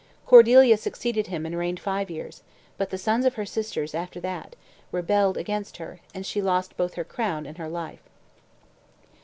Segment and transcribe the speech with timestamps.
[0.25, 2.41] Cordeilla succeeded him and reigned five years;
[2.75, 4.55] but the sons of her sisters, after that,
[4.91, 8.01] rebelled against her, and she lost both her crown and life.